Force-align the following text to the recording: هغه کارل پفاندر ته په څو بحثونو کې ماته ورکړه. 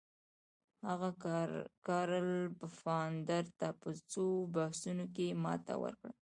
هغه 0.87 1.09
کارل 1.87 2.31
پفاندر 2.59 3.43
ته 3.59 3.67
په 3.81 3.89
څو 4.11 4.25
بحثونو 4.55 5.05
کې 5.15 5.27
ماته 5.43 5.73
ورکړه. 5.83 6.13